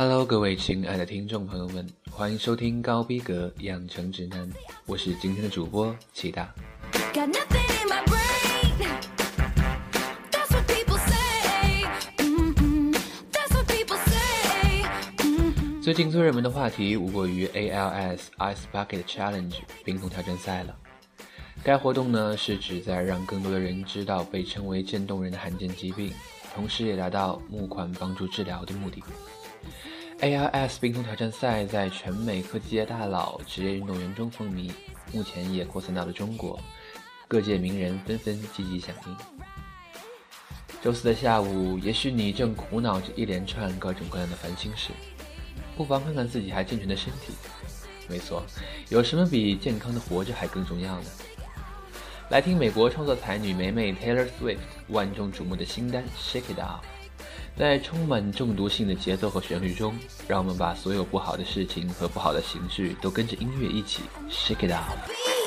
[0.00, 4.48] Hello，各位亲爱的听众朋友们，欢迎收听高逼格养成指南，
[4.86, 6.54] 我是今天的主播齐大。
[15.82, 20.76] 最近最热门的话题无过于 ALS Ice Bucket Challenge 冰桶挑战赛了。
[21.64, 26.12] 该活动呢是旨在让更多的人知道被称为渐冻人的罕见疾病，
[26.54, 29.02] 同时也达到募款帮助治疗的目的。
[30.20, 34.70] ALS 冰桶挑战赛在全美科技界大佬、职业运动员中风靡，
[35.12, 36.58] 目前也扩散到了中国，
[37.28, 39.16] 各界名人纷纷积极响应。
[40.82, 44.90] 周四的下午，也许你正苦恼着一连串各种各样的烦心事，
[45.76, 47.32] 不妨看看自己还健全的身体。
[48.08, 48.42] 没错，
[48.88, 51.10] 有什么比健康的活着还更重要呢？
[52.30, 56.80] 来听美国创作才女梅梅 Taylor Swift 万众瞩目的新单《Shake It Off》。
[57.58, 59.92] 在充满中毒性的节奏和旋律中，
[60.28, 65.37] 让我们把所有不好的事情和不好的情绪都跟着音乐一起 shake it out。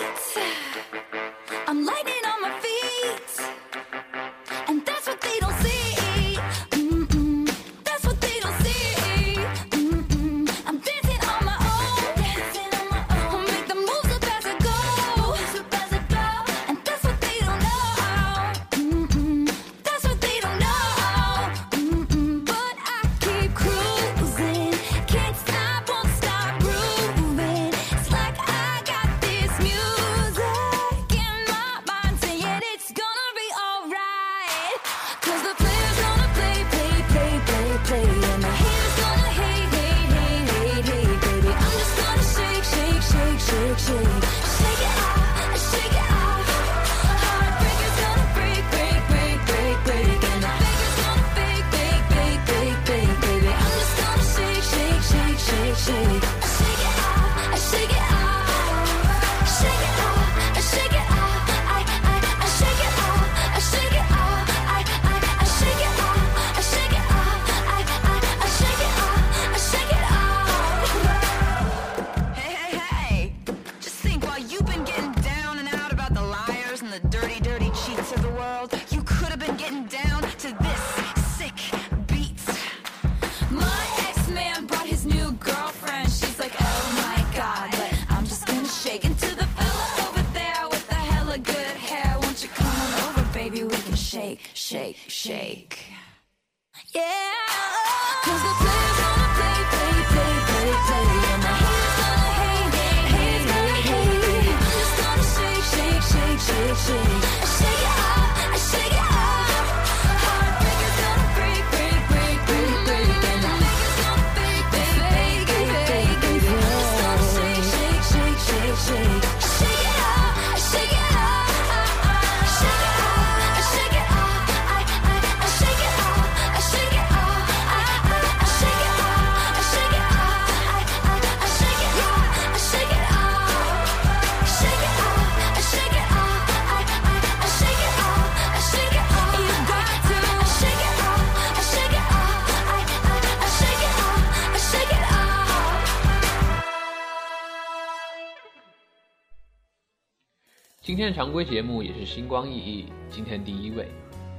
[150.92, 152.86] 今天的常规节目也是星光熠熠。
[153.10, 153.88] 今天第一位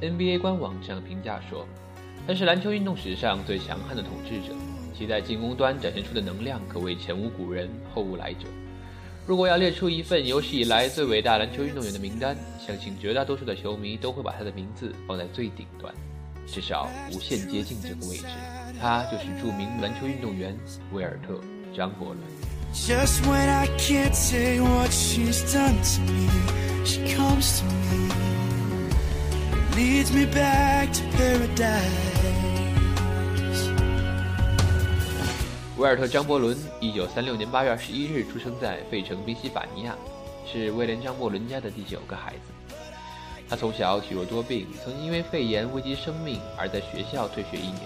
[0.02, 1.66] ，NBA 官网这样评价说，
[2.26, 4.54] 他是篮球运动史上最强悍的统治者，
[4.94, 8.40] 其在进攻端展现出的能量可谓前无古人后无来者。
[9.26, 15.94] 如果要列出一份有史以来最伟大篮球运动员的名单，相信绝大多数的球迷都会把他的名字放在最顶端，
[16.46, 18.26] 至少无限接近这个位置。
[18.78, 20.54] 他就是著名篮球运动员
[20.92, 21.32] 威尔特·
[21.74, 22.18] 张伯伦。
[22.74, 26.26] Just when I can't say what she's done to me,
[26.86, 28.08] she comes to me,
[29.76, 31.82] leads me back to paradise.
[35.76, 39.94] 威尔特·张伯伦，一九三六年八月二十一日出生在费城，宾夕法尼亚，
[40.50, 42.74] 是威廉·张伯伦家的第九个孩子。
[43.50, 47.82] 他从小体弱多病，曾因为肺炎危及生命而在学校退学一年。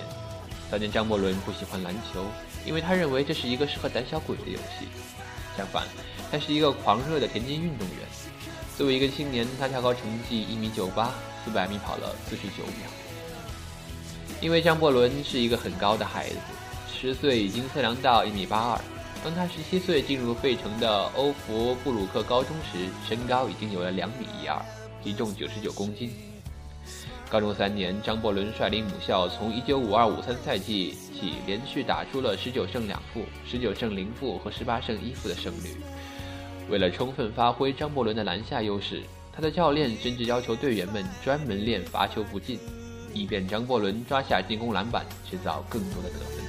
[0.70, 2.24] 当年张伯伦不喜欢篮球。
[2.66, 4.88] 因为他认为这是一个适合胆小鬼的游戏。
[5.56, 5.84] 相反，
[6.30, 7.98] 他是一个狂热的田径运动员。
[8.76, 11.14] 作为一个青年，他跳高成绩一米九八，
[11.44, 12.90] 四百米跑了四十九秒。
[14.42, 16.36] 因为张伯伦是一个很高的孩子，
[16.92, 18.80] 十岁已经测量到一米八二。
[19.24, 24.60] 当他十七岁进入费城的欧弗布鲁克高中时，身高已经有了两米一二，
[25.02, 26.12] 体重九十九公斤。
[27.30, 30.96] 高中三年，张伯伦率领母校从1952-53赛季
[31.46, 35.76] 连续打出了十九胜两负、十九胜零负和十八胜一负的胜率。
[36.68, 39.02] 为了充分发挥张伯伦的篮下优势，
[39.32, 42.58] 他的教练甚至要求队员们专门练罚球不进，
[43.12, 46.44] 以便张伯伦抓下进攻篮板，制造更多的得分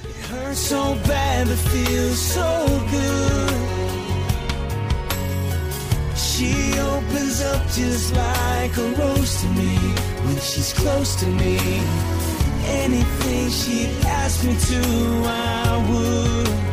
[12.67, 14.81] anything she asked me to,
[15.25, 16.66] I would.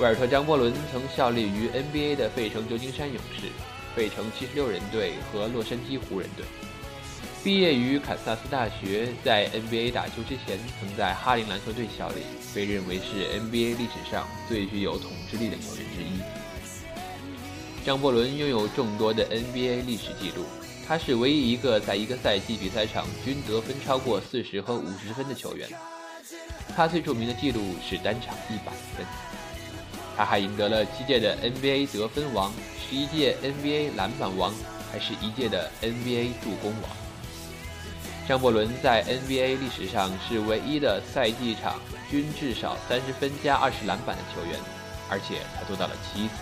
[0.00, 3.48] 威尔特·张伯伦曾效力于 NBA 的费城旧金山勇士、
[3.96, 6.46] 费城七十六人队和洛杉矶湖人队。
[7.42, 12.22] 毕业于堪萨斯大学，在 NBA 打球之前，曾在哈林篮球队效力，
[12.54, 16.20] 被认为是 NBA 历史上最具有统治力的球员之一。
[17.84, 20.44] 张伯伦拥有众多的 NBA 历史记录，
[20.86, 25.68] 他是唯一一个在一个赛季比赛场均得分超过四十和五十分的球员。
[26.76, 29.04] 他最著名的记录是单场一百分。
[30.18, 34.52] 他还赢得了七届的 NBA 得分王、十一届 NBA 篮板王，
[34.90, 36.90] 还是一届的 NBA 助攻王。
[38.26, 41.78] 张伯伦在 NBA 历史上是唯一的赛季场
[42.10, 44.58] 均至少三十分加二十篮板的球员，
[45.08, 46.34] 而且他做到了七次。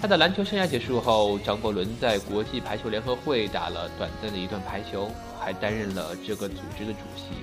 [0.00, 7.34] 他的篮球生涯结束后，张伯伦在国际排球联合会打了短暂的一段排球，还担任了这个组织的主席。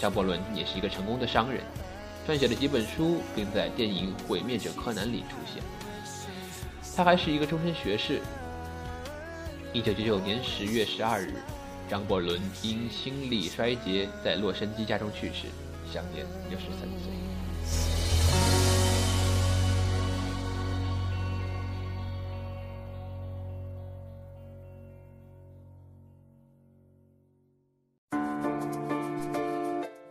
[0.00, 1.62] 张伯伦也是一个成功的商人。
[2.26, 5.62] 撰写了几本书，并在电影《毁灭者柯南》里出现。
[6.96, 8.20] 他还是一个终身学士。
[9.72, 11.34] 一九九九年十月十二日，
[11.88, 15.46] 张伯伦因心力衰竭在洛杉矶家中去世，
[15.92, 17.11] 享年六十三岁。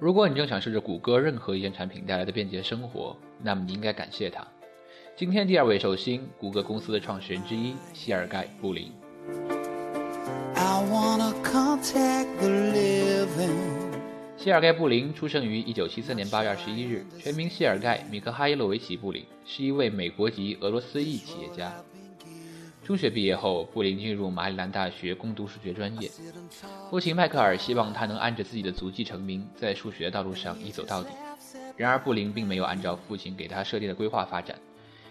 [0.02, 4.44] 如果你正享受着谷歌任何一件产品带来的便捷生活，那么你应该感谢它。
[5.16, 8.92] 今天第二位寿星，谷歌公司的创始人之一谢尔盖·布林。
[14.36, 21.72] 谢尔盖·布林出生于1974年8月21日，全名谢尔盖·米克哈伊洛维奇·布林，是一位美国籍俄罗斯裔企业家。
[22.84, 26.10] 中学毕业后，布林进入马里兰大学攻读数学专业。
[26.90, 31.10] 父亲迈克尔希望他能按着自己的足迹成名，在数学道路上一走到底。
[31.78, 34.58] 然而，布林并没有按照父亲给他设定的规划发展。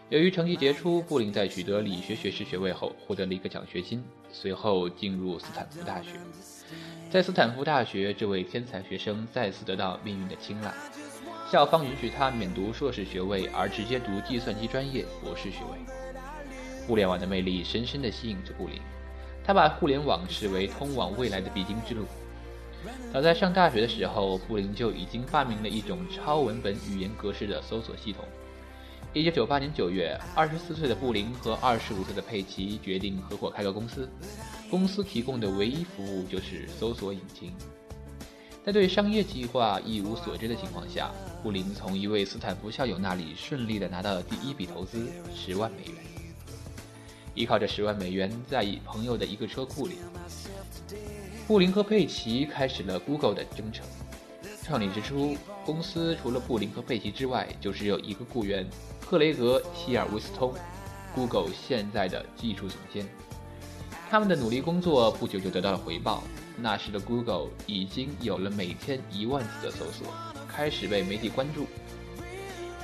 [0.08, 4.02] 由于成绩杰出，布林在取得理学学士学位后，获得了一个奖学金，
[4.32, 6.10] 随后进入斯坦福大学。
[7.08, 10.74] 在斯坦福大学，这位天才学生再次得到命运的青睐，
[11.50, 16.09] 校方允许他免读硕士学位，而直接读计算机专业博士学位。
[16.90, 18.80] 互联网的魅力深深地吸引着布林，
[19.44, 22.04] 他把互联网视为通往未来的必经之路。
[23.12, 28.24] 早在上大学的时候，布林就已经发明了一种超文本语言格式的搜索系统。
[29.14, 34.10] 1998年9月，24岁的布林和25岁的佩奇决定合伙开个公司，
[34.68, 37.52] 公司提供的唯一服务就是搜索引擎。
[38.64, 46.19] 在对商业计划一无所知的情况下，布林从一位斯坦福校友那里顺利地拿到了第一笔投资——十万美元。
[47.34, 49.96] 依靠着十万美元，在朋友的一个车库里，
[51.46, 53.86] 布林和佩奇开始了 Google 的征程。
[54.62, 58.64] 创立之初，公司除了布林和佩奇之外，就只有一个雇员——
[59.00, 60.54] 克雷格·希尔维斯通
[61.14, 63.08] ，Google 现在的技术总监。
[64.08, 66.22] 他们的努力工作不久就得到了回报。
[66.56, 70.12] 那时的 Google 已经有了每天一万次的搜索，
[70.46, 71.66] 开始被媒体关注。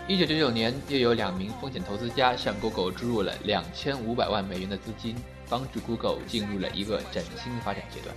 [0.09, 5.17] 一九九九年，又有两名风险投资家向 Google 注入了两千五百万美元的资金，
[5.49, 8.15] 帮助 Google 进入了一个崭新的发展阶段。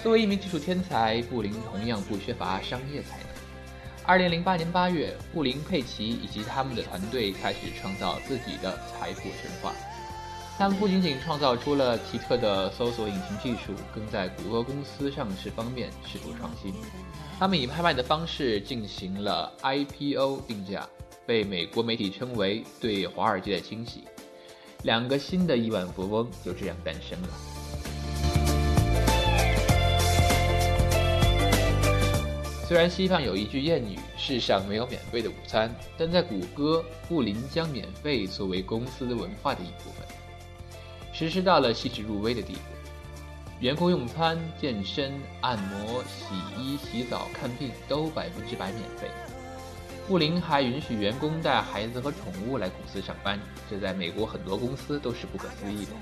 [0.00, 3.26] 作为一名技术天才，布林同样不缺乏商业才能。
[4.04, 9.74] 二零零八年八月，布林、佩奇以及他们的团队开始创造自己的财富神话。
[10.60, 16.74] 他们不仅仅创造出了奇特的搜索引擎技术，更在谷歌公司上市方面试图创新。
[17.38, 20.86] 他们以拍卖的方式进行了 IPO 定价，
[21.24, 24.04] 被美国媒体称为对华尔街的清洗。
[24.82, 27.28] 两个新的亿万富翁就这样诞生了。
[32.68, 40.06] 虽然西方有一句谚语“世上没有免费的午餐”，但在谷歌，布林将免费作为公司文化的一部分。
[41.20, 42.60] 实施到了细致入微的地步，
[43.60, 45.12] 员工用餐、健身、
[45.42, 49.06] 按摩、洗衣、洗澡、看病都百分之百免费。
[50.08, 55.92] 布林还允许员工带孩子和宠物来公司上班，这在美国很多公司都是不可思议的。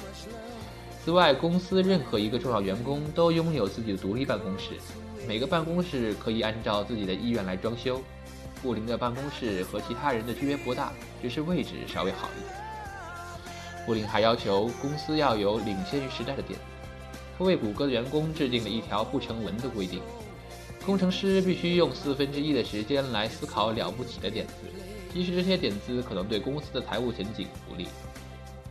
[1.05, 4.75] 此外，公司任何一个重要员工都拥有自己的独立办公室，
[5.27, 8.01] 每个办公室可以按照自己的意愿来装修。
[8.63, 12.68] 布林的办公室和其他人的区别不大，只是位置稍微好一点。
[13.89, 16.65] 布林还要求公司要有领先于时代的点子，
[17.39, 20.03] 他为谷歌的员工制定了一条不成文的规定：
[20.85, 24.53] 工程师必须用四分之一的时间来思考了不起的点子，
[25.15, 27.89] 即使这些点子可能对公司的财务前景不利。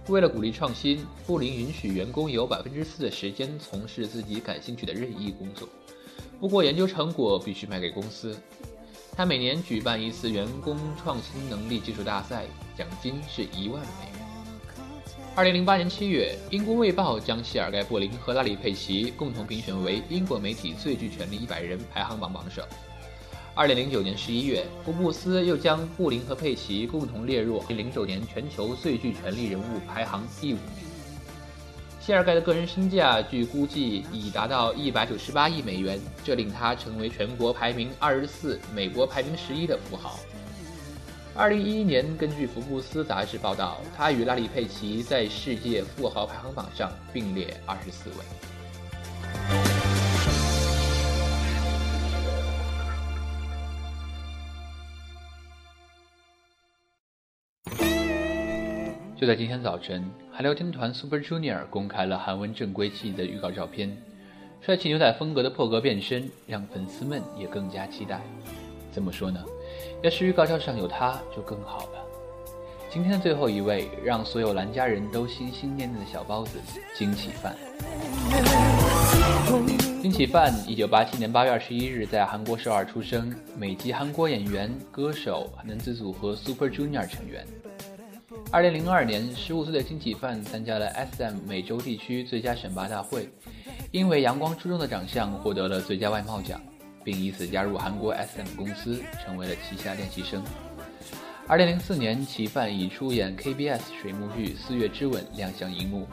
[0.07, 5.67] 为了鼓励创新，布林允许员工有百分之四的时间从事自己感兴趣的任意工作，
[6.39, 8.37] 不过研究成果必须卖给公司。
[9.15, 12.45] 他每年举办一次员工创新能力技术大赛，
[12.77, 14.16] 奖金是一万美元。
[15.37, 22.63] 二零零八年七月，英国卫报将谢尔盖·布林和拉里·佩奇共同评选为英国媒体最具权力一百人排行榜榜首。
[23.53, 30.87] 二零零九年十一月，福布斯又将布林和佩奇共同列入零九年全球最具权力人物排行第五名。
[31.99, 40.17] 谢尔盖的个人身价据估计已达到一百九十八亿美元，这令他成为全国排名二十四、美国排名十一的富豪。
[41.37, 48.15] 二零一一年，根据福布斯杂志报道，他与拉里·佩奇在世界富豪排行榜上并列二十四位。
[59.15, 63.95] 就在今天早晨，韩流天团 Super Junior 公开了韩文正规期的预告照片，
[64.59, 68.21] 帅气牛仔风格的破格变身让粉丝们也更加期待。
[68.91, 69.45] 怎么说呢？
[70.01, 72.03] 要是预告照上有他，就更好了。
[72.89, 76.59] 今天的最后一位，让所有蓝家人都心心念念的小包子
[76.95, 77.55] 金启范。
[80.01, 87.45] 金启范，一九八七年八月二十一日在韩国首尔出生，美籍韩国演员、歌手，男子组合 Super Junior 成员。
[88.51, 93.29] 二零零二年，十五岁的金启范参加了 SM 美洲地区最佳选拔大会，
[93.91, 96.61] 因为阳光出众的长相获得了最佳外貌奖。
[97.07, 100.43] 并以此加入韩国 SM 公司，成为了旗下练习生。
[101.47, 106.05] 二零零四年，齐范以出演 KBS 水幕剧《四月之吻》亮相荧幕。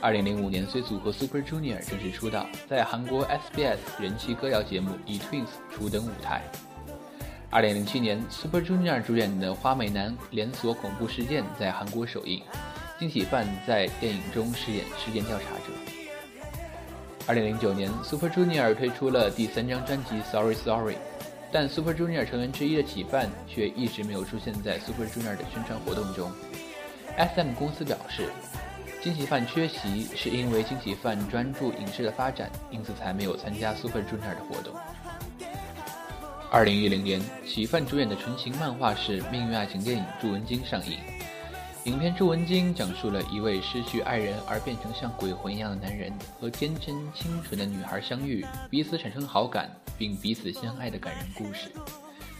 [0.00, 6.40] 二零零五年，随组合 Super Junior 正式出道，在韩国 SBS 人气歌谣节目 E-Twins 初登舞台。
[7.50, 12.42] 二零零七年，Super Junior 主演的《花美男连锁恐怖事件》在韩国首映，
[12.98, 15.87] 金喜范在电影中饰演事件调查者。
[17.28, 20.94] 二零零九年，Super Junior 推出了第三张专辑《Sorry Sorry》，
[21.52, 26.32] 但 Super Junior 成员之一的启范却一直没有出现在 Super Junior 的宣传活动中。
[27.18, 28.30] SM 公司表示，
[29.02, 34.72] 金喜范缺席是因为金喜范专注影视的发展，因此才没有参加 Super Junior 的活动。
[36.50, 40.96] 二零一零年，启范主演的纯情漫画式命运爱情电影《祝文京》上映。
[41.88, 51.72] 影片《朱文京》讲述了一位失去爱人而变成像鬼魂一样的男人和天真清纯的女孩相遇，彼此产生好感，并彼此相爱的感人故事。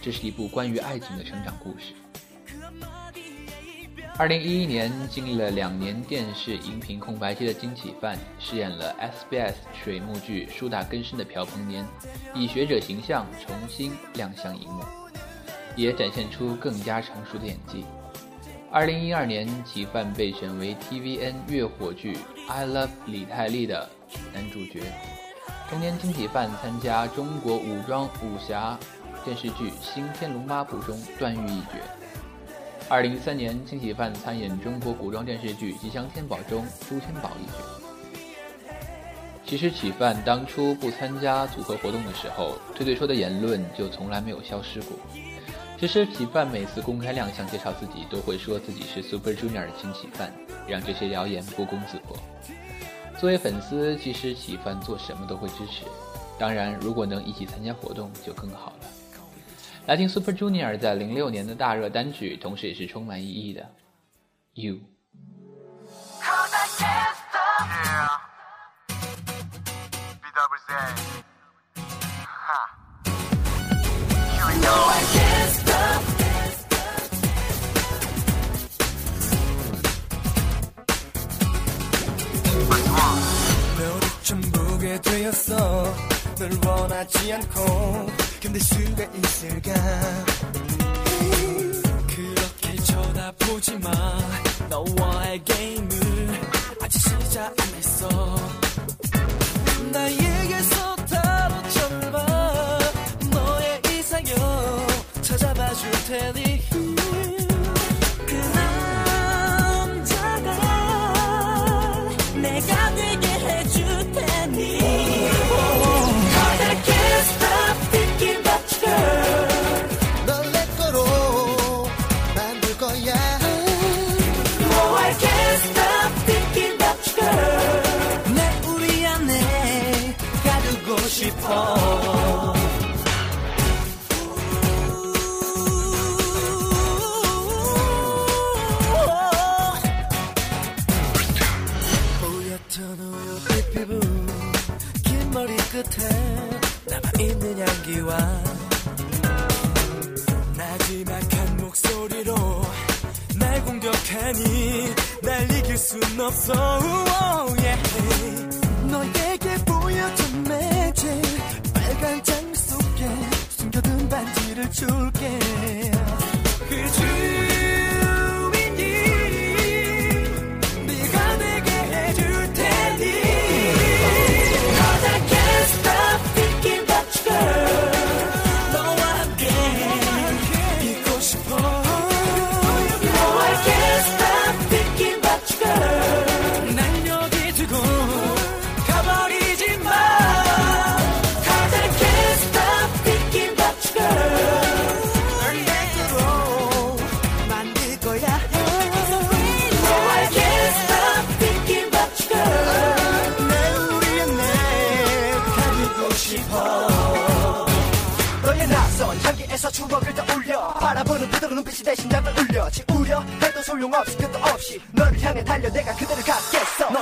[0.03, 1.95] 这是一部关于爱情的成长故事。
[4.19, 11.83] 二零一一年，经历了两年电视荧屏空白期的金启范，饰演了 SBS 水幕剧《树大根深》的朴鹏年，
[12.35, 14.83] 以学者形象重新亮相荧幕，
[15.75, 17.83] 也展现出更加成熟的演技。
[18.71, 22.13] 二零一二年，启范被选为 TVN 月火剧
[22.47, 23.89] 《I Love 李泰利》的
[24.31, 24.83] 男主角。
[25.67, 28.77] 同年，金启范参加中国武装武侠
[29.25, 31.79] 电视剧《新天龙八部》中段誉一角。
[32.87, 38.71] 二零一三年，金启范参演中国古装电视剧《吉祥天宝》中朱天宝一角。
[39.47, 44.95] 其实，启范当初不参加组合活动的时候，对对说的言论就从来没有消失过。
[45.79, 50.29] 其实吉范每次公开亮相介绍自己，都会说自己是 Super Junior 的金吉范，
[50.67, 52.17] 让这些谣言不攻自破。
[53.17, 55.85] 作为粉丝，其实吉范做什么都会支持，
[56.37, 58.87] 当然如果能一起参加活动就更好了。
[59.85, 63.65] 来听 Super Junior 在零六年的大热单曲，同时也是充满意义的
[64.55, 64.79] You。
[66.79, 68.07] Yeah.
[70.21, 71.08] BWZ.
[86.99, 88.07] 하지 않고
[88.41, 89.73] 견딜 수가 있을까?
[92.07, 94.19] 그렇게 쳐다보지 마.
[94.69, 96.41] 너와의 게임을
[96.81, 98.38] 아직 시작 안 했어.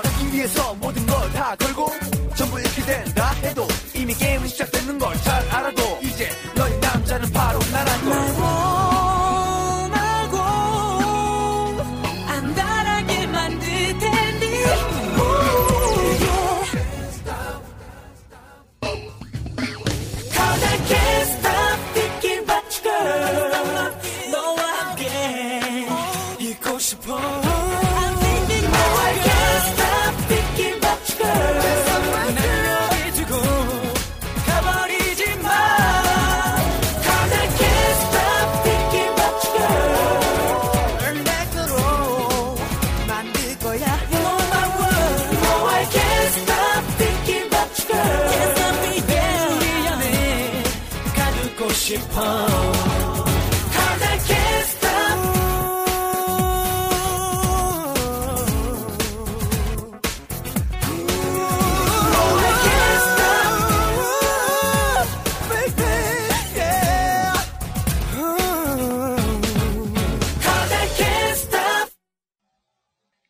[0.01, 1.89] 넌 위해서 모든 걸 다 걸고
[2.35, 3.03] 전부 잃게 된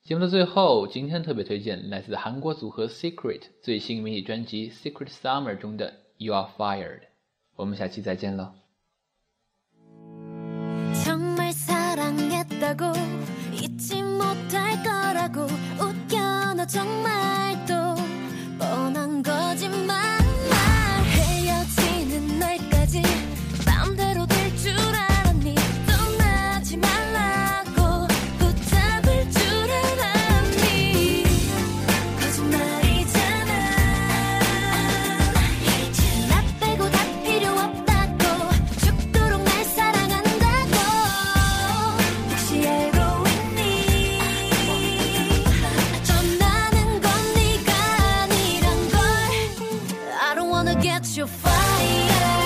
[0.03, 6.99] 节目的最后，今天特别推荐来自韩国组合 Secret 最新迷你专辑《Secret Summer》中的《You Are Fired》。
[7.57, 8.55] 我们下期再见了。
[51.47, 52.36] fire.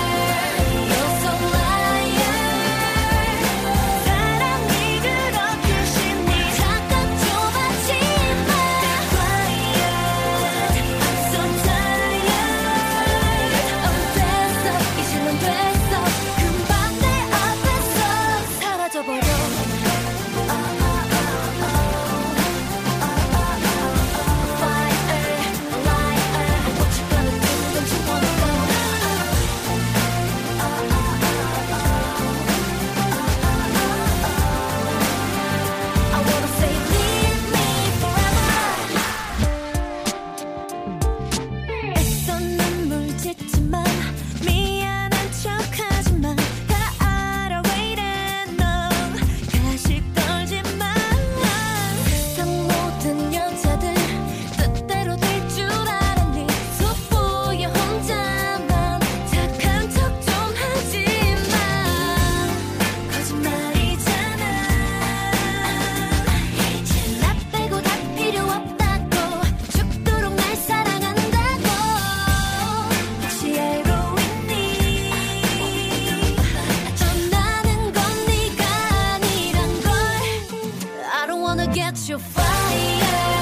[82.34, 83.41] fire.